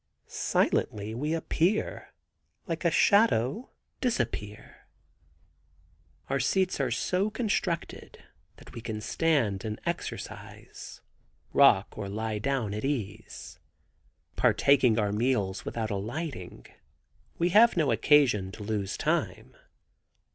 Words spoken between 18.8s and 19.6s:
time.